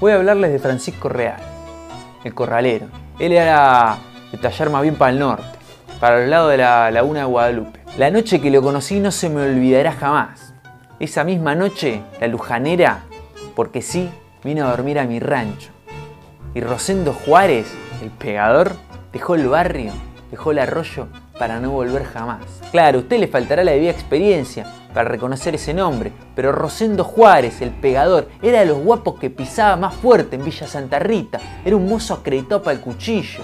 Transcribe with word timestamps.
voy 0.00 0.12
a 0.12 0.14
hablarles 0.16 0.50
de 0.50 0.58
Francisco 0.58 1.10
Real, 1.10 1.36
el 2.24 2.34
corralero. 2.34 2.86
Él 3.18 3.32
era 3.32 3.98
de 4.32 4.38
tallar 4.38 4.70
más 4.70 4.82
bien 4.82 4.96
para 4.96 5.12
el 5.12 5.18
norte, 5.18 5.58
para 6.00 6.24
el 6.24 6.30
lado 6.30 6.48
de 6.48 6.56
la 6.56 6.90
laguna 6.90 7.20
de 7.20 7.26
Guadalupe. 7.26 7.80
La 7.98 8.10
noche 8.10 8.40
que 8.40 8.50
lo 8.50 8.62
conocí 8.62 8.98
no 8.98 9.10
se 9.10 9.28
me 9.28 9.42
olvidará 9.42 9.92
jamás. 9.92 10.54
Esa 10.98 11.22
misma 11.24 11.54
noche, 11.54 12.02
la 12.18 12.28
lujanera, 12.28 13.00
porque 13.54 13.82
sí, 13.82 14.10
vino 14.42 14.66
a 14.66 14.70
dormir 14.70 14.98
a 14.98 15.04
mi 15.04 15.20
rancho. 15.20 15.70
Y 16.54 16.62
Rosendo 16.62 17.12
Juárez, 17.12 17.70
el 18.02 18.10
pegador, 18.10 18.72
dejó 19.12 19.34
el 19.34 19.48
barrio, 19.48 19.92
dejó 20.30 20.52
el 20.52 20.60
arroyo 20.60 21.08
para 21.40 21.58
no 21.58 21.70
volver 21.70 22.04
jamás. 22.04 22.42
Claro, 22.70 22.98
a 22.98 23.00
usted 23.00 23.18
le 23.18 23.26
faltará 23.26 23.64
la 23.64 23.72
debida 23.72 23.90
experiencia 23.90 24.66
para 24.92 25.08
reconocer 25.08 25.54
ese 25.54 25.72
nombre, 25.72 26.12
pero 26.36 26.52
Rosendo 26.52 27.02
Juárez, 27.02 27.62
el 27.62 27.70
pegador, 27.70 28.28
era 28.42 28.60
de 28.60 28.66
los 28.66 28.78
guapos 28.78 29.18
que 29.18 29.30
pisaba 29.30 29.74
más 29.76 29.94
fuerte 29.94 30.36
en 30.36 30.44
Villa 30.44 30.66
Santa 30.66 30.98
Rita, 30.98 31.40
era 31.64 31.76
un 31.76 31.88
mozo 31.88 32.12
acreditado 32.12 32.62
para 32.62 32.76
el 32.76 32.82
cuchillo. 32.82 33.40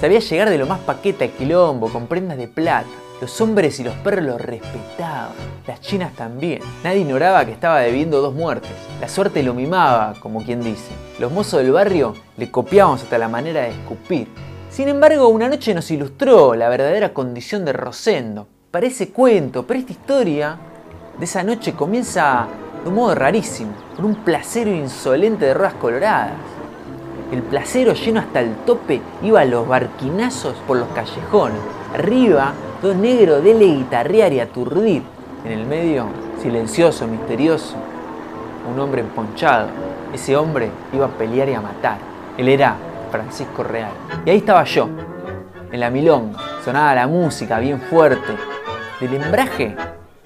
Sabía 0.00 0.18
llegar 0.18 0.50
de 0.50 0.58
lo 0.58 0.66
más 0.66 0.80
paqueta 0.80 1.26
a 1.26 1.28
quilombo, 1.28 1.88
con 1.92 2.08
prendas 2.08 2.38
de 2.38 2.48
plata. 2.48 2.88
Los 3.20 3.40
hombres 3.40 3.78
y 3.78 3.84
los 3.84 3.94
perros 3.94 4.24
lo 4.24 4.38
respetaban, 4.38 5.30
las 5.66 5.80
chinas 5.80 6.14
también. 6.14 6.60
Nadie 6.82 7.00
ignoraba 7.00 7.44
que 7.44 7.52
estaba 7.52 7.80
debiendo 7.80 8.20
dos 8.20 8.34
muertes. 8.34 8.70
La 9.00 9.08
suerte 9.08 9.44
lo 9.44 9.54
mimaba, 9.54 10.14
como 10.20 10.44
quien 10.44 10.64
dice. 10.64 10.90
Los 11.20 11.30
mozos 11.30 11.60
del 11.60 11.70
barrio 11.70 12.14
le 12.36 12.50
copiábamos 12.50 13.02
hasta 13.04 13.18
la 13.18 13.28
manera 13.28 13.62
de 13.62 13.70
escupir. 13.70 14.28
Sin 14.78 14.88
embargo, 14.88 15.26
una 15.26 15.48
noche 15.48 15.74
nos 15.74 15.90
ilustró 15.90 16.54
la 16.54 16.68
verdadera 16.68 17.12
condición 17.12 17.64
de 17.64 17.72
Rosendo. 17.72 18.46
Parece 18.70 19.08
cuento, 19.08 19.66
pero 19.66 19.80
esta 19.80 19.90
historia 19.90 20.56
de 21.18 21.24
esa 21.24 21.42
noche 21.42 21.72
comienza 21.72 22.46
de 22.84 22.88
un 22.88 22.94
modo 22.94 23.12
rarísimo, 23.16 23.72
con 23.96 24.04
un 24.04 24.14
placero 24.14 24.70
insolente 24.70 25.46
de 25.46 25.54
ruedas 25.54 25.74
coloradas. 25.74 26.34
El 27.32 27.42
placero 27.42 27.92
lleno 27.92 28.20
hasta 28.20 28.38
el 28.38 28.54
tope 28.58 29.00
iba 29.24 29.40
a 29.40 29.44
los 29.46 29.66
barquinazos 29.66 30.54
por 30.64 30.76
los 30.76 30.88
callejones. 30.90 31.58
Arriba, 31.92 32.52
dos 32.80 32.94
negros 32.94 33.42
dele 33.42 33.64
guitarrear 33.64 34.32
y 34.32 34.38
aturdir. 34.38 35.02
En 35.44 35.50
el 35.50 35.66
medio, 35.66 36.06
silencioso, 36.40 37.08
misterioso, 37.08 37.74
un 38.72 38.78
hombre 38.78 39.00
emponchado. 39.00 39.70
Ese 40.14 40.36
hombre 40.36 40.70
iba 40.92 41.06
a 41.06 41.18
pelear 41.18 41.48
y 41.48 41.54
a 41.54 41.60
matar. 41.60 41.98
Él 42.36 42.48
era 42.48 42.76
Francisco 43.08 43.62
Real. 43.62 43.90
Y 44.24 44.30
ahí 44.30 44.38
estaba 44.38 44.64
yo, 44.64 44.88
en 45.72 45.80
la 45.80 45.90
milonga. 45.90 46.38
Sonaba 46.64 46.94
la 46.94 47.06
música 47.06 47.58
bien 47.58 47.80
fuerte. 47.80 48.34
Del 49.00 49.14
embraje, 49.14 49.76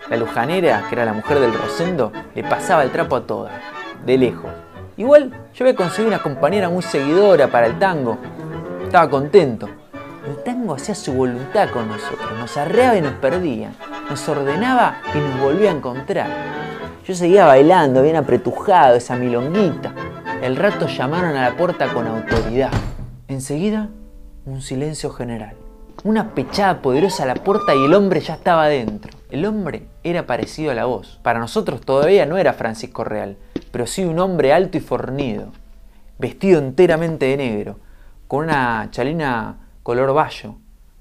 la 0.09 0.17
lujanera, 0.17 0.85
que 0.89 0.95
era 0.95 1.05
la 1.05 1.13
mujer 1.13 1.41
del 1.41 1.55
Rosendo, 1.55 2.13
le 2.35 2.43
pasaba 2.45 2.83
el 2.83 2.91
trapo 2.91 3.17
a 3.17 3.27
todas, 3.27 3.53
de 4.05 4.19
lejos. 4.19 4.51
Igual 4.97 5.33
yo 5.55 5.65
había 5.65 5.77
conseguido 5.77 6.09
una 6.09 6.23
compañera 6.23 6.69
muy 6.69 6.83
seguidora 6.83 7.49
para 7.49 7.67
el 7.67 7.79
tango. 7.79 8.19
Estaba 8.85 9.09
contento. 9.09 9.69
El 10.27 10.43
tango 10.45 10.75
hacía 10.75 10.95
su 10.95 11.13
voluntad 11.13 11.69
con 11.71 11.89
nosotros, 11.89 12.31
nos 12.39 12.57
arreaba 12.57 12.97
y 12.97 13.01
nos 13.01 13.15
perdía, 13.15 13.73
nos 14.09 14.29
ordenaba 14.29 14.99
y 15.13 15.19
nos 15.19 15.41
volvía 15.41 15.71
a 15.71 15.75
encontrar. 15.75 16.29
Yo 17.05 17.15
seguía 17.15 17.47
bailando, 17.47 18.03
bien 18.03 18.15
apretujado, 18.17 18.95
esa 18.95 19.17
milonguita. 19.17 19.93
El 20.43 20.57
rato 20.57 20.89
llamaron 20.89 21.37
a 21.37 21.51
la 21.51 21.57
puerta 21.57 21.95
con 21.95 22.05
autoridad. 22.09 22.73
Enseguida, 23.29 23.91
un 24.45 24.61
silencio 24.61 25.11
general. 25.11 25.55
Una 26.03 26.35
pechada 26.35 26.83
poderosa 26.83 27.23
a 27.23 27.27
la 27.27 27.37
puerta 27.37 27.77
y 27.77 27.85
el 27.85 27.95
hombre 27.95 28.19
ya 28.19 28.35
estaba 28.35 28.67
dentro. 28.67 29.17
El 29.31 29.47
hombre 29.47 29.87
era 30.03 30.27
parecido 30.27 30.73
a 30.73 30.75
la 30.75 30.87
voz. 30.87 31.21
Para 31.23 31.39
nosotros 31.39 31.83
todavía 31.83 32.27
no 32.27 32.39
era 32.39 32.55
Francisco 32.55 33.05
Real, 33.05 33.37
pero 33.71 33.87
sí 33.87 34.05
un 34.05 34.19
hombre 34.19 34.53
alto 34.53 34.79
y 34.79 34.81
fornido, 34.81 35.53
vestido 36.19 36.59
enteramente 36.59 37.27
de 37.27 37.37
negro, 37.37 37.79
con 38.27 38.47
una 38.47 38.89
chalina 38.91 39.59
color 39.85 40.13
bayo 40.13 40.57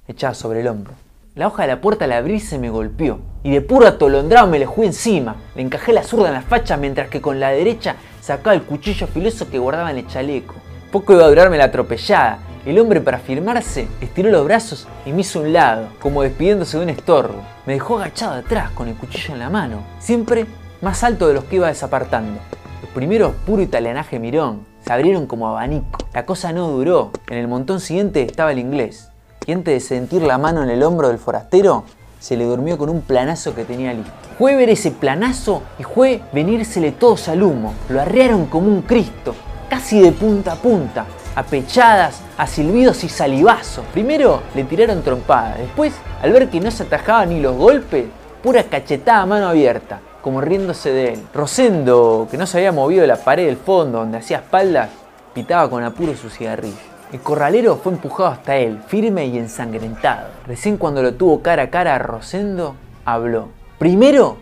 echada 0.07 0.35
sobre 0.35 0.59
el 0.59 0.67
hombro. 0.67 0.93
La 1.33 1.47
hoja 1.47 1.61
de 1.61 1.69
la 1.69 1.79
puerta 1.79 2.07
la 2.07 2.17
abrí 2.17 2.43
me 2.59 2.69
golpeó. 2.69 3.21
Y 3.41 3.51
de 3.51 3.61
puro 3.61 3.87
atolondrado 3.87 4.47
me 4.47 4.59
le 4.59 4.65
jugué 4.65 4.87
encima. 4.87 5.37
Le 5.55 5.61
encajé 5.61 5.93
la 5.93 6.03
zurda 6.03 6.27
en 6.27 6.33
la 6.33 6.41
facha 6.41 6.75
mientras 6.75 7.07
que 7.07 7.21
con 7.21 7.39
la 7.39 7.51
derecha 7.51 7.95
sacaba 8.19 8.53
el 8.53 8.63
cuchillo 8.63 9.07
filoso 9.07 9.49
que 9.49 9.57
guardaba 9.57 9.91
en 9.91 9.99
el 9.99 10.07
chaleco. 10.07 10.55
Poco 10.91 11.13
iba 11.13 11.23
a 11.23 11.29
durarme 11.29 11.57
la 11.57 11.65
atropellada. 11.65 12.39
El 12.65 12.77
hombre 12.79 12.99
para 12.99 13.17
firmarse 13.17 13.87
estiró 14.01 14.29
los 14.29 14.43
brazos 14.43 14.89
y 15.05 15.13
me 15.13 15.21
hizo 15.21 15.39
un 15.39 15.53
lado, 15.53 15.87
como 16.01 16.21
despidiéndose 16.21 16.77
de 16.77 16.83
un 16.83 16.89
estorbo. 16.89 17.41
Me 17.65 17.73
dejó 17.73 17.97
agachado 17.97 18.33
atrás 18.33 18.69
con 18.71 18.89
el 18.89 18.95
cuchillo 18.95 19.33
en 19.33 19.39
la 19.39 19.49
mano, 19.49 19.85
siempre 19.99 20.45
más 20.81 21.01
alto 21.01 21.29
de 21.29 21.33
los 21.35 21.45
que 21.45 21.55
iba 21.55 21.69
desapartando. 21.69 22.41
Los 22.81 22.91
primeros 22.91 23.33
puro 23.45 23.61
italianaje 23.61 24.19
mirón, 24.19 24.65
se 24.81 24.91
abrieron 24.91 25.27
como 25.27 25.47
abanico. 25.47 26.05
La 26.13 26.25
cosa 26.25 26.51
no 26.51 26.67
duró. 26.67 27.11
En 27.29 27.37
el 27.37 27.47
montón 27.47 27.79
siguiente 27.79 28.21
estaba 28.21 28.51
el 28.51 28.59
inglés 28.59 29.10
y 29.47 29.53
antes 29.53 29.73
de 29.73 29.79
sentir 29.79 30.21
la 30.21 30.37
mano 30.37 30.61
en 30.61 30.69
el 30.69 30.83
hombro 30.83 31.07
del 31.07 31.17
forastero, 31.17 31.83
se 32.19 32.37
le 32.37 32.45
durmió 32.45 32.77
con 32.77 32.89
un 32.89 33.01
planazo 33.01 33.55
que 33.55 33.65
tenía 33.65 33.91
listo. 33.91 34.11
Fue 34.37 34.55
ver 34.55 34.69
ese 34.69 34.91
planazo 34.91 35.63
y 35.79 35.83
fue 35.83 36.21
venírsele 36.31 36.91
todos 36.91 37.27
al 37.27 37.41
humo. 37.41 37.73
Lo 37.89 37.99
arrearon 38.01 38.45
como 38.45 38.67
un 38.67 38.83
Cristo, 38.83 39.33
casi 39.67 39.99
de 39.99 40.11
punta 40.11 40.53
a 40.53 40.55
punta, 40.57 41.05
a 41.35 41.41
pechadas, 41.41 42.21
a 42.37 42.45
silbidos 42.45 43.03
y 43.03 43.09
salivazos. 43.09 43.83
Primero 43.93 44.43
le 44.53 44.63
tiraron 44.63 45.01
trompada, 45.01 45.55
después, 45.55 45.93
al 46.21 46.31
ver 46.31 46.49
que 46.49 46.59
no 46.59 46.69
se 46.69 46.83
atajaban 46.83 47.29
ni 47.29 47.39
los 47.39 47.57
golpes, 47.57 48.05
pura 48.43 48.63
cachetada 48.65 49.25
mano 49.25 49.47
abierta, 49.47 50.01
como 50.21 50.41
riéndose 50.41 50.91
de 50.91 51.13
él. 51.13 51.23
Rosendo, 51.33 52.27
que 52.29 52.37
no 52.37 52.45
se 52.45 52.59
había 52.59 52.71
movido 52.71 53.01
de 53.01 53.07
la 53.07 53.17
pared 53.17 53.47
del 53.47 53.57
fondo 53.57 53.97
donde 53.97 54.19
hacía 54.19 54.37
espaldas, 54.37 54.89
pitaba 55.33 55.67
con 55.67 55.83
apuro 55.83 56.15
su 56.15 56.29
cigarrillo. 56.29 56.90
El 57.11 57.19
corralero 57.19 57.75
fue 57.75 57.91
empujado 57.91 58.29
hasta 58.29 58.55
él, 58.55 58.79
firme 58.87 59.25
y 59.25 59.37
ensangrentado. 59.37 60.29
Recién 60.47 60.77
cuando 60.77 61.03
lo 61.03 61.15
tuvo 61.15 61.41
cara 61.41 61.63
a 61.63 61.69
cara 61.69 61.99
Rosendo, 61.99 62.75
habló. 63.03 63.49
Primero 63.77 64.37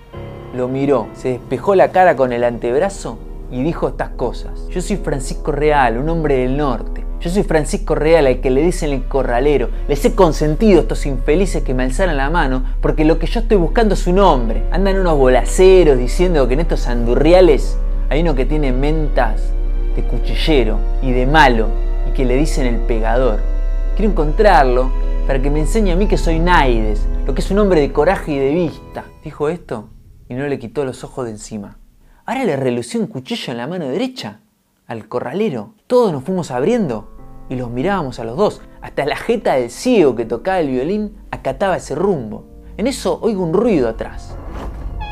lo 0.55 0.67
miró, 0.67 1.07
se 1.15 1.29
despejó 1.29 1.73
la 1.73 1.89
cara 1.89 2.15
con 2.15 2.31
el 2.31 2.43
antebrazo 2.43 3.17
y 3.49 3.63
dijo 3.63 3.87
estas 3.87 4.09
cosas. 4.09 4.67
Yo 4.69 4.81
soy 4.81 4.97
Francisco 4.97 5.51
Real, 5.51 5.97
un 5.97 6.09
hombre 6.09 6.37
del 6.37 6.57
norte. 6.57 7.03
Yo 7.19 7.31
soy 7.31 7.41
Francisco 7.41 7.95
Real, 7.95 8.27
al 8.27 8.39
que 8.39 8.51
le 8.51 8.61
dicen 8.61 8.91
el 8.91 9.07
corralero. 9.07 9.69
Les 9.87 10.05
he 10.05 10.13
consentido 10.13 10.77
a 10.77 10.81
estos 10.83 11.07
infelices 11.07 11.63
que 11.63 11.73
me 11.73 11.81
alzaran 11.81 12.17
la 12.17 12.29
mano, 12.29 12.63
porque 12.81 13.03
lo 13.03 13.17
que 13.17 13.25
yo 13.25 13.39
estoy 13.39 13.57
buscando 13.57 13.95
es 13.95 14.05
un 14.05 14.19
hombre. 14.19 14.61
Andan 14.71 14.99
unos 14.99 15.17
bolaceros 15.17 15.97
diciendo 15.97 16.47
que 16.47 16.53
en 16.53 16.59
estos 16.59 16.85
andurriales 16.85 17.79
hay 18.11 18.21
uno 18.21 18.35
que 18.35 18.45
tiene 18.45 18.71
mentas 18.71 19.41
de 19.95 20.03
cuchillero 20.03 20.77
y 21.01 21.13
de 21.13 21.25
malo 21.25 21.88
que 22.13 22.25
le 22.25 22.35
dicen 22.35 22.65
el 22.65 22.81
pegador. 22.81 23.39
Quiero 23.95 24.11
encontrarlo 24.11 24.91
para 25.27 25.41
que 25.41 25.49
me 25.49 25.59
enseñe 25.59 25.91
a 25.91 25.95
mí 25.95 26.07
que 26.07 26.17
soy 26.17 26.39
Naides, 26.39 27.07
lo 27.25 27.33
que 27.33 27.41
es 27.41 27.51
un 27.51 27.59
hombre 27.59 27.81
de 27.81 27.91
coraje 27.91 28.31
y 28.31 28.39
de 28.39 28.53
vista. 28.53 29.05
Dijo 29.23 29.49
esto 29.49 29.89
y 30.27 30.33
no 30.33 30.47
le 30.47 30.59
quitó 30.59 30.85
los 30.85 31.03
ojos 31.03 31.25
de 31.25 31.31
encima. 31.31 31.77
Ahora 32.25 32.45
le 32.45 32.55
relució 32.55 32.99
un 32.99 33.07
cuchillo 33.07 33.51
en 33.51 33.57
la 33.57 33.67
mano 33.67 33.87
derecha 33.87 34.41
al 34.87 35.07
corralero. 35.07 35.73
Todos 35.87 36.11
nos 36.11 36.23
fuimos 36.23 36.51
abriendo 36.51 37.09
y 37.49 37.55
los 37.55 37.69
mirábamos 37.69 38.19
a 38.19 38.23
los 38.23 38.37
dos. 38.37 38.61
Hasta 38.81 39.05
la 39.05 39.15
jeta 39.15 39.55
del 39.55 39.69
ciego 39.69 40.15
que 40.15 40.25
tocaba 40.25 40.59
el 40.59 40.69
violín 40.69 41.17
acataba 41.31 41.77
ese 41.77 41.95
rumbo. 41.95 42.45
En 42.77 42.87
eso 42.87 43.19
oigo 43.21 43.43
un 43.43 43.53
ruido 43.53 43.89
atrás. 43.89 44.35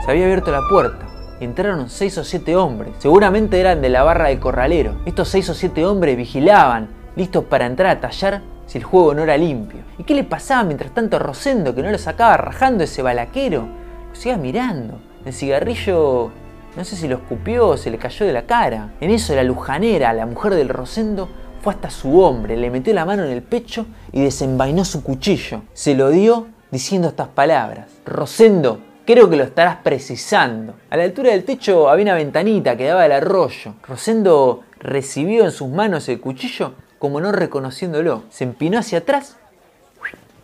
Se 0.05 0.11
había 0.11 0.25
abierto 0.25 0.51
la 0.51 0.61
puerta 0.69 1.06
entraron 1.39 1.89
seis 1.89 2.17
o 2.17 2.23
siete 2.23 2.55
hombres. 2.55 2.93
Seguramente 2.99 3.59
eran 3.59 3.81
de 3.81 3.89
la 3.89 4.03
barra 4.03 4.29
del 4.29 4.39
corralero. 4.39 4.95
Estos 5.05 5.29
seis 5.29 5.49
o 5.49 5.53
siete 5.53 5.85
hombres 5.85 6.17
vigilaban, 6.17 6.89
listos 7.15 7.45
para 7.45 7.65
entrar 7.65 7.97
a 7.97 7.99
tallar 7.99 8.41
si 8.65 8.77
el 8.77 8.83
juego 8.83 9.13
no 9.13 9.23
era 9.23 9.37
limpio. 9.37 9.79
¿Y 9.97 10.03
qué 10.03 10.13
le 10.13 10.23
pasaba 10.23 10.63
mientras 10.63 10.93
tanto 10.93 11.15
a 11.15 11.19
Rosendo 11.19 11.73
que 11.73 11.81
no 11.81 11.91
lo 11.91 11.97
sacaba 11.97 12.37
rajando 12.37 12.83
ese 12.83 13.01
balaquero? 13.01 13.67
Lo 14.09 14.15
seguía 14.15 14.37
mirando. 14.37 14.99
El 15.25 15.33
cigarrillo 15.33 16.31
no 16.75 16.83
sé 16.83 16.95
si 16.95 17.07
lo 17.07 17.15
escupió 17.15 17.69
o 17.69 17.77
se 17.77 17.89
le 17.89 17.97
cayó 17.97 18.25
de 18.25 18.33
la 18.33 18.45
cara. 18.45 18.93
En 19.01 19.09
eso 19.09 19.33
la 19.33 19.43
lujanera, 19.43 20.13
la 20.13 20.27
mujer 20.27 20.53
del 20.53 20.69
Rosendo, 20.69 21.27
fue 21.61 21.73
hasta 21.73 21.89
su 21.89 22.21
hombre, 22.21 22.55
le 22.55 22.69
metió 22.69 22.93
la 22.93 23.03
mano 23.03 23.23
en 23.23 23.31
el 23.31 23.41
pecho 23.41 23.87
y 24.11 24.21
desenvainó 24.21 24.85
su 24.85 25.03
cuchillo. 25.03 25.63
Se 25.73 25.95
lo 25.95 26.11
dio 26.11 26.47
diciendo 26.69 27.07
estas 27.07 27.29
palabras. 27.29 27.87
Rosendo, 28.05 28.79
Creo 29.07 29.29
que 29.29 29.37
lo 29.37 29.45
estarás 29.45 29.77
precisando. 29.77 30.73
A 30.89 30.97
la 30.97 31.03
altura 31.03 31.31
del 31.31 31.45
techo 31.45 31.89
había 31.89 32.03
una 32.03 32.15
ventanita 32.15 32.75
que 32.75 32.87
daba 32.87 33.03
al 33.03 33.13
arroyo. 33.13 33.75
Rosendo 33.87 34.65
recibió 34.81 35.45
en 35.45 35.51
sus 35.51 35.69
manos 35.69 36.09
el 36.09 36.19
cuchillo 36.19 36.73
como 36.99 37.21
no 37.21 37.31
reconociéndolo. 37.31 38.23
Se 38.29 38.43
empinó 38.43 38.79
hacia 38.79 38.97
atrás 38.97 39.37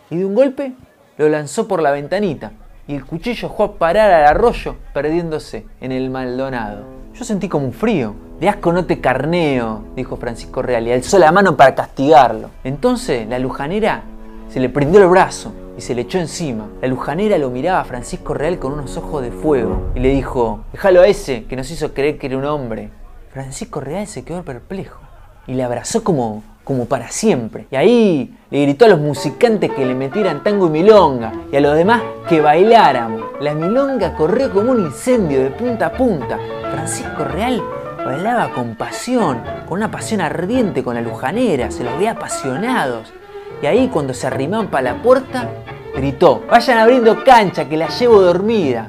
y 0.08 0.16
de 0.16 0.24
un 0.24 0.34
golpe 0.34 0.72
lo 1.18 1.28
lanzó 1.28 1.68
por 1.68 1.82
la 1.82 1.90
ventanita. 1.90 2.52
Y 2.88 2.94
el 2.94 3.04
cuchillo 3.04 3.50
fue 3.50 3.66
a 3.66 3.72
parar 3.72 4.10
al 4.10 4.24
arroyo, 4.28 4.76
perdiéndose 4.94 5.66
en 5.82 5.92
el 5.92 6.08
Maldonado. 6.08 6.86
Yo 7.12 7.22
sentí 7.22 7.50
como 7.50 7.66
un 7.66 7.74
frío. 7.74 8.14
De 8.40 8.48
asco 8.48 8.72
no 8.72 8.86
te 8.86 8.98
carneo, 8.98 9.84
dijo 9.94 10.16
Francisco 10.16 10.62
Real 10.62 10.88
y 10.88 10.92
alzó 10.92 11.18
la 11.18 11.32
mano 11.32 11.54
para 11.54 11.74
castigarlo. 11.74 12.48
Entonces 12.64 13.28
la 13.28 13.38
lujanera 13.38 14.04
se 14.48 14.58
le 14.58 14.70
prendió 14.70 15.02
el 15.02 15.08
brazo 15.08 15.52
y 15.76 15.80
se 15.80 15.94
le 15.94 16.02
echó 16.02 16.18
encima. 16.18 16.68
La 16.80 16.88
lujanera 16.88 17.38
lo 17.38 17.50
miraba 17.50 17.80
a 17.80 17.84
Francisco 17.84 18.34
Real 18.34 18.58
con 18.58 18.72
unos 18.72 18.96
ojos 18.96 19.22
de 19.22 19.30
fuego 19.30 19.90
y 19.94 20.00
le 20.00 20.10
dijo, 20.10 20.64
déjalo 20.72 21.00
a 21.00 21.06
ese 21.06 21.44
que 21.44 21.56
nos 21.56 21.70
hizo 21.70 21.92
creer 21.94 22.18
que 22.18 22.26
era 22.26 22.38
un 22.38 22.44
hombre. 22.44 22.90
Francisco 23.32 23.80
Real 23.80 24.06
se 24.06 24.24
quedó 24.24 24.44
perplejo 24.44 25.00
y 25.46 25.54
le 25.54 25.64
abrazó 25.64 26.04
como, 26.04 26.42
como 26.62 26.86
para 26.86 27.08
siempre. 27.08 27.66
Y 27.70 27.76
ahí 27.76 28.38
le 28.50 28.62
gritó 28.62 28.84
a 28.84 28.88
los 28.88 29.00
musicantes 29.00 29.70
que 29.72 29.84
le 29.84 29.94
metieran 29.94 30.42
tango 30.42 30.68
y 30.68 30.70
milonga 30.70 31.32
y 31.50 31.56
a 31.56 31.60
los 31.60 31.76
demás 31.76 32.02
que 32.28 32.40
bailáramos. 32.40 33.22
La 33.40 33.54
milonga 33.54 34.14
corrió 34.14 34.52
como 34.52 34.70
un 34.72 34.80
incendio 34.80 35.42
de 35.42 35.50
punta 35.50 35.86
a 35.86 35.92
punta. 35.92 36.38
Francisco 36.70 37.24
Real 37.24 37.62
bailaba 38.04 38.52
con 38.52 38.76
pasión, 38.76 39.42
con 39.66 39.78
una 39.78 39.90
pasión 39.90 40.20
ardiente 40.20 40.84
con 40.84 40.94
la 40.94 41.00
lujanera, 41.00 41.70
se 41.70 41.84
los 41.84 41.96
veía 41.96 42.12
apasionados. 42.12 43.12
Y 43.62 43.66
ahí 43.66 43.88
cuando 43.88 44.14
se 44.14 44.26
arrimaban 44.26 44.68
para 44.68 44.92
la 44.92 45.02
puerta, 45.02 45.48
gritó, 45.94 46.42
vayan 46.48 46.78
abriendo 46.78 47.24
cancha 47.24 47.68
que 47.68 47.76
la 47.76 47.88
llevo 47.88 48.20
dormida. 48.20 48.88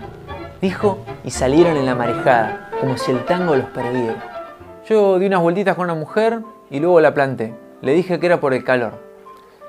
Dijo 0.62 1.00
y 1.24 1.32
salieron 1.32 1.78
en 1.78 1.86
la 1.86 1.96
marejada, 1.96 2.70
como 2.80 2.98
si 2.98 3.12
el 3.12 3.26
tango 3.26 3.56
los 3.56 3.68
perdiera. 3.68 4.82
Yo 4.88 5.18
di 5.20 5.26
unas 5.26 5.42
vueltitas 5.42 5.76
con 5.76 5.86
una 5.86 5.96
mujer 5.96 6.42
y 6.70 6.80
luego 6.80 7.02
la 7.02 7.14
planté. 7.14 7.54
Le 7.82 7.94
dije 7.94 8.20
que 8.20 8.26
era 8.26 8.40
por 8.40 8.54
el 8.54 8.64
calor. 8.64 8.94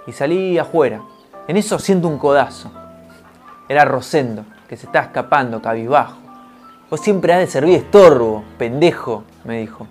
Y 0.07 0.13
salí 0.13 0.59
afuera. 0.59 1.03
En 1.49 1.57
eso 1.57 1.79
siento 1.79 2.09
un 2.09 2.19
codazo. 2.19 2.71
Era 3.69 3.85
Rosendo, 3.85 4.45
que 4.69 4.77
se 4.77 4.87
está 4.87 5.01
escapando, 5.01 5.61
cabizbajo. 5.63 6.17
Vos 6.91 7.01
siempre 7.01 7.33
has 7.33 7.41
de 7.41 7.47
servir 7.47 7.77
estorbo, 7.77 8.45
pendejo, 8.59 9.25
me 9.45 9.61
dijo. 9.61 9.87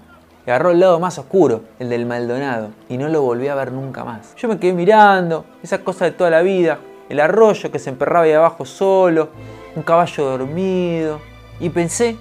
Agarró 0.45 0.71
el 0.71 0.79
lado 0.79 0.99
más 0.99 1.17
oscuro, 1.17 1.63
el 1.79 1.89
del 1.89 2.05
Maldonado, 2.05 2.69
y 2.87 2.97
no 2.97 3.09
lo 3.09 3.23
volví 3.23 3.47
a 3.47 3.55
ver 3.55 3.71
nunca 3.71 4.03
más. 4.03 4.35
Yo 4.35 4.47
me 4.47 4.59
quedé 4.59 4.73
mirando, 4.73 5.43
esa 5.63 5.79
cosa 5.79 6.05
de 6.05 6.11
toda 6.11 6.29
la 6.29 6.43
vida, 6.43 6.77
el 7.09 7.19
arroyo 7.19 7.71
que 7.71 7.79
se 7.79 7.89
emperraba 7.89 8.25
ahí 8.25 8.33
abajo 8.33 8.63
solo, 8.63 9.29
un 9.75 9.81
caballo 9.81 10.23
dormido, 10.23 11.19
y 11.59 11.69
pensé 11.69 12.15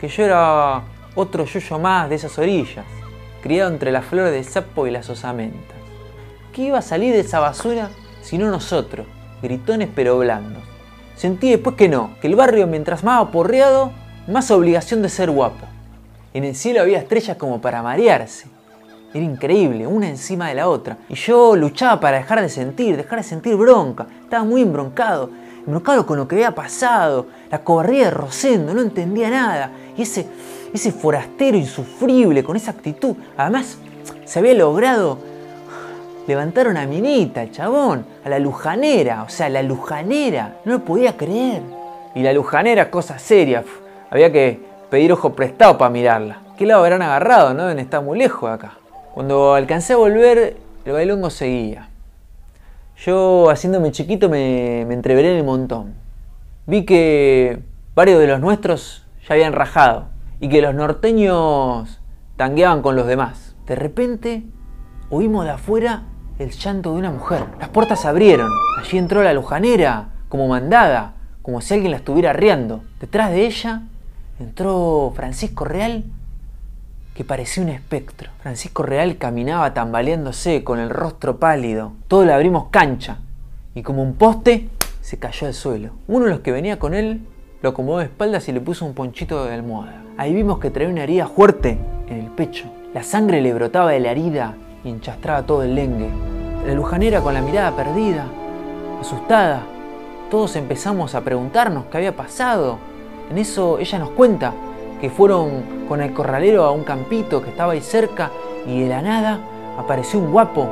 que 0.00 0.06
yo 0.06 0.22
era 0.22 0.82
otro 1.16 1.44
yuyo 1.44 1.78
más 1.80 2.08
de 2.08 2.14
esas 2.14 2.38
orillas, 2.38 2.84
criado 3.42 3.72
entre 3.72 3.90
las 3.90 4.04
flores 4.04 4.32
de 4.32 4.44
sapo 4.44 4.86
y 4.86 4.92
las 4.92 5.10
osamentas. 5.10 5.76
¿Qué 6.52 6.62
iba 6.62 6.78
a 6.78 6.82
salir 6.82 7.12
de 7.12 7.20
esa 7.20 7.40
basura 7.40 7.90
sino 8.20 8.50
nosotros, 8.50 9.04
gritones 9.42 9.88
pero 9.92 10.16
blandos? 10.16 10.62
Sentí 11.16 11.50
después 11.50 11.74
que 11.74 11.88
no, 11.88 12.10
que 12.20 12.28
el 12.28 12.36
barrio 12.36 12.68
mientras 12.68 13.02
más 13.02 13.20
aporreado, 13.20 13.90
más 14.28 14.50
obligación 14.52 15.02
de 15.02 15.08
ser 15.08 15.30
guapo. 15.30 15.71
En 16.34 16.44
el 16.44 16.54
cielo 16.54 16.80
había 16.80 16.98
estrellas 16.98 17.36
como 17.36 17.60
para 17.60 17.82
marearse. 17.82 18.46
Era 19.12 19.24
increíble, 19.24 19.86
una 19.86 20.08
encima 20.08 20.48
de 20.48 20.54
la 20.54 20.68
otra. 20.68 20.96
Y 21.10 21.14
yo 21.14 21.54
luchaba 21.54 22.00
para 22.00 22.16
dejar 22.16 22.40
de 22.40 22.48
sentir, 22.48 22.96
dejar 22.96 23.18
de 23.18 23.24
sentir 23.24 23.54
bronca. 23.56 24.06
Estaba 24.22 24.42
muy 24.42 24.62
embroncado, 24.62 25.28
embroncado 25.58 26.06
con 26.06 26.16
lo 26.16 26.26
que 26.26 26.36
había 26.36 26.54
pasado, 26.54 27.26
la 27.50 27.62
cobardía 27.62 28.06
de 28.06 28.10
Rosendo, 28.12 28.72
no 28.72 28.80
entendía 28.80 29.28
nada. 29.28 29.72
Y 29.94 30.02
ese, 30.02 30.26
ese 30.72 30.90
forastero 30.92 31.58
insufrible, 31.58 32.42
con 32.42 32.56
esa 32.56 32.70
actitud. 32.70 33.14
Además, 33.36 33.76
se 34.24 34.38
había 34.38 34.54
logrado 34.54 35.18
levantar 36.26 36.68
una 36.68 36.86
minita, 36.86 37.42
el 37.42 37.50
chabón, 37.50 38.06
a 38.24 38.30
la 38.30 38.38
lujanera, 38.38 39.24
o 39.24 39.28
sea, 39.28 39.50
la 39.50 39.62
lujanera, 39.62 40.56
no 40.64 40.72
lo 40.72 40.84
podía 40.84 41.14
creer. 41.14 41.60
Y 42.14 42.22
la 42.22 42.32
lujanera, 42.32 42.90
cosa 42.90 43.18
seria, 43.18 43.62
había 44.10 44.32
que 44.32 44.71
pedir 44.92 45.10
ojo 45.10 45.32
prestado 45.32 45.78
para 45.78 45.88
mirarla. 45.88 46.42
¿Qué 46.58 46.66
lado 46.66 46.84
habrán 46.84 47.00
agarrado? 47.00 47.54
No 47.54 47.64
deben 47.64 47.88
muy 48.04 48.18
lejos 48.18 48.50
de 48.50 48.54
acá. 48.54 48.74
Cuando 49.14 49.54
alcancé 49.54 49.94
a 49.94 49.96
volver, 49.96 50.58
el 50.84 50.92
bailongo 50.92 51.30
seguía. 51.30 51.88
Yo, 52.98 53.48
haciéndome 53.48 53.90
chiquito, 53.90 54.28
me, 54.28 54.84
me 54.86 54.92
entreveré 54.92 55.32
en 55.32 55.38
el 55.38 55.44
montón. 55.44 55.94
Vi 56.66 56.84
que 56.84 57.62
varios 57.94 58.20
de 58.20 58.26
los 58.26 58.38
nuestros 58.40 59.06
ya 59.26 59.32
habían 59.32 59.54
rajado 59.54 60.08
y 60.40 60.50
que 60.50 60.60
los 60.60 60.74
norteños 60.74 62.02
tangueaban 62.36 62.82
con 62.82 62.94
los 62.94 63.06
demás. 63.06 63.56
De 63.64 63.76
repente 63.76 64.42
oímos 65.08 65.46
de 65.46 65.52
afuera 65.52 66.02
el 66.38 66.50
llanto 66.50 66.92
de 66.92 66.98
una 66.98 67.10
mujer. 67.10 67.46
Las 67.58 67.70
puertas 67.70 68.02
se 68.02 68.08
abrieron. 68.08 68.50
Allí 68.78 68.98
entró 68.98 69.22
la 69.22 69.32
lujanera, 69.32 70.10
como 70.28 70.48
mandada, 70.48 71.14
como 71.40 71.62
si 71.62 71.72
alguien 71.72 71.92
la 71.92 71.96
estuviera 71.96 72.28
arriando. 72.28 72.84
Detrás 73.00 73.30
de 73.30 73.46
ella 73.46 73.84
entró 74.38 75.12
Francisco 75.14 75.64
Real, 75.64 76.04
que 77.14 77.24
parecía 77.24 77.62
un 77.62 77.68
espectro. 77.68 78.30
Francisco 78.40 78.82
Real 78.82 79.18
caminaba 79.18 79.74
tambaleándose 79.74 80.64
con 80.64 80.78
el 80.78 80.90
rostro 80.90 81.38
pálido. 81.38 81.92
Todos 82.08 82.26
le 82.26 82.32
abrimos 82.32 82.68
cancha 82.70 83.18
y 83.74 83.82
como 83.82 84.02
un 84.02 84.14
poste 84.14 84.68
se 85.00 85.18
cayó 85.18 85.46
al 85.46 85.54
suelo. 85.54 85.90
Uno 86.08 86.24
de 86.24 86.30
los 86.30 86.40
que 86.40 86.52
venía 86.52 86.78
con 86.78 86.94
él 86.94 87.20
lo 87.60 87.70
acomodó 87.70 87.98
de 87.98 88.04
espaldas 88.04 88.48
y 88.48 88.52
le 88.52 88.60
puso 88.60 88.84
un 88.84 88.94
ponchito 88.94 89.44
de 89.44 89.54
almohada. 89.54 90.02
Ahí 90.16 90.34
vimos 90.34 90.58
que 90.58 90.70
traía 90.70 90.88
una 90.88 91.04
herida 91.04 91.26
fuerte 91.26 91.78
en 92.08 92.18
el 92.18 92.30
pecho. 92.30 92.64
La 92.94 93.02
sangre 93.02 93.40
le 93.40 93.54
brotaba 93.54 93.92
de 93.92 94.00
la 94.00 94.10
herida 94.10 94.54
y 94.84 94.88
enchastraba 94.88 95.44
todo 95.44 95.62
el 95.62 95.74
lengue. 95.74 96.10
La 96.66 96.74
lujanera 96.74 97.20
con 97.20 97.34
la 97.34 97.42
mirada 97.42 97.74
perdida, 97.74 98.26
asustada. 99.00 99.62
Todos 100.30 100.56
empezamos 100.56 101.14
a 101.14 101.22
preguntarnos 101.22 101.86
qué 101.86 101.98
había 101.98 102.16
pasado. 102.16 102.78
En 103.30 103.38
eso 103.38 103.78
ella 103.78 103.98
nos 103.98 104.10
cuenta 104.10 104.52
que 105.00 105.10
fueron 105.10 105.86
con 105.88 106.00
el 106.00 106.12
corralero 106.12 106.64
a 106.64 106.72
un 106.72 106.84
campito 106.84 107.42
que 107.42 107.50
estaba 107.50 107.72
ahí 107.72 107.80
cerca 107.80 108.30
y 108.66 108.82
de 108.82 108.88
la 108.88 109.02
nada 109.02 109.40
apareció 109.78 110.20
un 110.20 110.30
guapo 110.30 110.68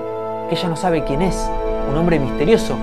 que 0.49 0.55
ella 0.55 0.69
no 0.69 0.77
sabe 0.77 1.05
quién 1.05 1.23
es, 1.23 1.51
un 1.91 1.97
hombre 1.97 2.19
misterioso 2.19 2.77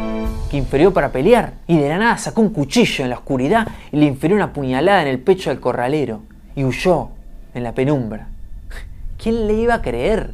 que 0.50 0.58
inferió 0.58 0.94
para 0.94 1.12
pelear 1.12 1.54
y 1.68 1.78
de 1.78 1.90
la 1.90 1.98
nada 1.98 2.18
sacó 2.18 2.42
un 2.42 2.50
cuchillo 2.50 3.04
en 3.04 3.10
la 3.10 3.18
oscuridad 3.18 3.68
y 3.92 3.98
le 3.98 4.06
infirió 4.06 4.36
una 4.36 4.54
puñalada 4.54 5.02
en 5.02 5.08
el 5.08 5.20
pecho 5.20 5.50
del 5.50 5.60
corralero 5.60 6.22
y 6.56 6.64
huyó 6.64 7.10
en 7.54 7.64
la 7.64 7.74
penumbra. 7.74 8.28
¿Quién 9.22 9.48
le 9.48 9.54
iba 9.54 9.76
a 9.76 9.82
creer? 9.82 10.34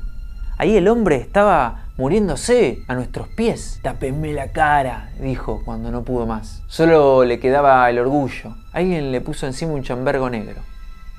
Ahí 0.58 0.78
el 0.78 0.88
hombre 0.88 1.18
estaba 1.18 1.83
muriéndose 1.98 2.84
a 2.88 2.95
nuestros 2.95 3.28
pies. 3.28 3.80
Tápenme 3.81 4.34
la 4.34 4.51
cara, 4.51 5.12
dijo 5.19 5.62
cuando 5.63 5.92
no 5.92 6.04
pudo 6.04 6.25
más. 6.25 6.63
Solo 6.68 7.24
le 7.24 7.40
quedaba 7.40 7.90
el 7.90 8.00
orgullo. 8.00 8.56
Alguien 8.72 9.12
le 9.12 9.22
puso 9.22 9.45
encima 9.45 9.74
un 9.74 9.84
chambergo 9.84 10.30
negro. 10.30 10.62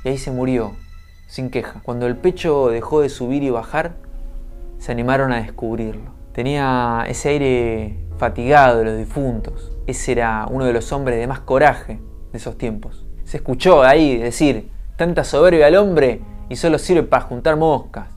Y 0.04 0.08
ahí 0.08 0.18
se 0.18 0.30
murió, 0.30 0.72
sin 1.26 1.50
queja. 1.50 1.80
Cuando 1.82 2.06
el 2.06 2.16
pecho 2.16 2.68
dejó 2.68 3.00
de 3.00 3.08
subir 3.08 3.42
y 3.42 3.50
bajar, 3.50 3.96
se 4.78 4.92
animaron 4.92 5.32
a 5.32 5.40
descubrirlo. 5.40 6.12
Tenía 6.32 7.04
ese 7.08 7.30
aire 7.30 7.98
fatigado 8.18 8.80
de 8.80 8.84
los 8.84 8.98
difuntos. 8.98 9.72
Ese 9.86 10.12
era 10.12 10.46
uno 10.50 10.64
de 10.64 10.72
los 10.72 10.92
hombres 10.92 11.18
de 11.18 11.26
más 11.26 11.40
coraje 11.40 12.00
de 12.32 12.38
esos 12.38 12.58
tiempos. 12.58 13.06
Se 13.24 13.36
escuchó 13.36 13.82
ahí 13.82 14.18
decir, 14.18 14.70
tanta 14.96 15.24
soberbia 15.24 15.68
al 15.68 15.76
hombre 15.76 16.20
y 16.48 16.56
solo 16.56 16.78
sirve 16.78 17.04
para 17.04 17.24
juntar 17.24 17.56
moscas. 17.56 18.08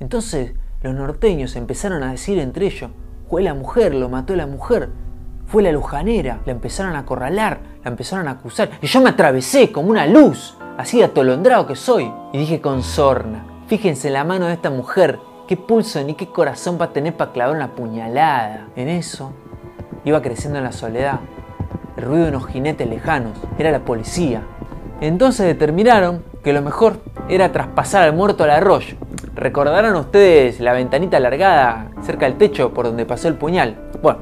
Entonces 0.00 0.52
los 0.86 0.94
norteños 0.94 1.56
empezaron 1.56 2.02
a 2.02 2.10
decir 2.10 2.38
entre 2.38 2.66
ellos, 2.66 2.90
fue 3.28 3.42
la 3.42 3.54
mujer, 3.54 3.94
lo 3.94 4.08
mató 4.08 4.34
la 4.36 4.46
mujer, 4.46 4.88
fue 5.46 5.62
la 5.62 5.72
lujanera, 5.72 6.40
la 6.46 6.52
empezaron 6.52 6.96
a 6.96 7.00
acorralar, 7.00 7.60
la 7.84 7.90
empezaron 7.90 8.28
a 8.28 8.32
acusar. 8.32 8.70
Y 8.80 8.86
yo 8.86 9.00
me 9.00 9.10
atravesé 9.10 9.70
como 9.72 9.90
una 9.90 10.06
luz, 10.06 10.56
así 10.78 11.02
atolondrado 11.02 11.66
que 11.66 11.76
soy. 11.76 12.12
Y 12.32 12.38
dije 12.38 12.60
con 12.60 12.82
sorna, 12.82 13.44
fíjense 13.66 14.10
la 14.10 14.24
mano 14.24 14.46
de 14.46 14.54
esta 14.54 14.70
mujer, 14.70 15.18
qué 15.46 15.56
pulso 15.56 16.02
ni 16.02 16.14
qué 16.14 16.28
corazón 16.28 16.78
va 16.80 16.86
a 16.86 16.92
tener 16.92 17.16
para 17.16 17.32
clavar 17.32 17.54
una 17.54 17.74
puñalada. 17.74 18.68
En 18.76 18.88
eso 18.88 19.32
Iba 20.06 20.22
creciendo 20.22 20.58
en 20.58 20.64
la 20.64 20.70
soledad. 20.70 21.18
El 21.96 22.04
ruido 22.04 22.26
de 22.26 22.30
unos 22.30 22.46
jinetes 22.46 22.88
lejanos. 22.88 23.32
Era 23.58 23.72
la 23.72 23.80
policía. 23.80 24.42
Entonces 25.00 25.46
determinaron 25.46 26.22
que 26.44 26.52
lo 26.52 26.62
mejor 26.62 27.00
era 27.28 27.50
traspasar 27.50 28.04
al 28.04 28.14
muerto 28.14 28.44
al 28.44 28.50
arroyo. 28.50 28.96
¿Recordarán 29.36 29.94
ustedes 29.96 30.60
la 30.60 30.72
ventanita 30.72 31.18
alargada 31.18 31.90
cerca 32.02 32.24
del 32.24 32.38
techo 32.38 32.72
por 32.72 32.86
donde 32.86 33.04
pasó 33.04 33.28
el 33.28 33.34
puñal? 33.34 33.76
Bueno, 34.00 34.20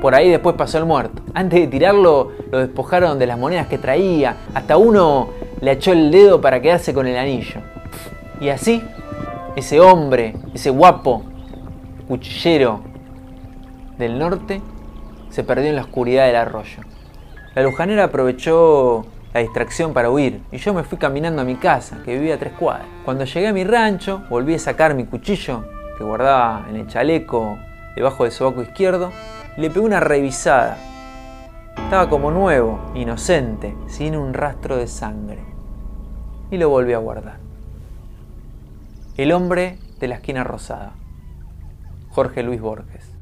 por 0.00 0.16
ahí 0.16 0.28
después 0.28 0.56
pasó 0.56 0.78
el 0.78 0.86
muerto. 0.86 1.22
Antes 1.34 1.60
de 1.60 1.68
tirarlo, 1.68 2.32
lo 2.50 2.58
despojaron 2.58 3.16
de 3.20 3.28
las 3.28 3.38
monedas 3.38 3.68
que 3.68 3.78
traía. 3.78 4.38
Hasta 4.54 4.76
uno 4.76 5.28
le 5.60 5.70
echó 5.70 5.92
el 5.92 6.10
dedo 6.10 6.40
para 6.40 6.60
quedarse 6.60 6.92
con 6.92 7.06
el 7.06 7.16
anillo. 7.16 7.60
Y 8.40 8.48
así, 8.48 8.82
ese 9.54 9.78
hombre, 9.78 10.34
ese 10.52 10.70
guapo 10.70 11.22
cuchillero 12.08 12.80
del 13.98 14.18
norte, 14.18 14.60
se 15.30 15.44
perdió 15.44 15.70
en 15.70 15.76
la 15.76 15.82
oscuridad 15.82 16.26
del 16.26 16.36
arroyo. 16.36 16.82
La 17.54 17.62
lujanera 17.62 18.04
aprovechó 18.04 19.06
la 19.36 19.42
distracción 19.42 19.92
para 19.92 20.08
huir 20.08 20.40
y 20.50 20.56
yo 20.56 20.72
me 20.72 20.82
fui 20.82 20.96
caminando 20.96 21.42
a 21.42 21.44
mi 21.44 21.56
casa, 21.56 21.98
que 22.06 22.14
vivía 22.14 22.38
tres 22.38 22.54
cuadras. 22.54 22.86
Cuando 23.04 23.26
llegué 23.26 23.48
a 23.48 23.52
mi 23.52 23.64
rancho, 23.64 24.22
volví 24.30 24.54
a 24.54 24.58
sacar 24.58 24.94
mi 24.94 25.04
cuchillo 25.04 25.62
que 25.98 26.04
guardaba 26.04 26.64
en 26.70 26.76
el 26.76 26.86
chaleco 26.86 27.58
debajo 27.94 28.22
del 28.22 28.32
sobaco 28.32 28.62
izquierdo 28.62 29.12
y 29.58 29.60
le 29.60 29.68
pegué 29.68 29.80
una 29.80 30.00
revisada. 30.00 30.78
Estaba 31.76 32.08
como 32.08 32.30
nuevo, 32.30 32.80
inocente, 32.94 33.76
sin 33.88 34.16
un 34.16 34.32
rastro 34.32 34.78
de 34.78 34.86
sangre. 34.86 35.44
Y 36.50 36.56
lo 36.56 36.70
volví 36.70 36.94
a 36.94 36.98
guardar. 36.98 37.36
El 39.18 39.32
hombre 39.32 39.78
de 40.00 40.08
la 40.08 40.14
esquina 40.14 40.44
rosada. 40.44 40.92
Jorge 42.08 42.42
Luis 42.42 42.62
Borges. 42.62 43.15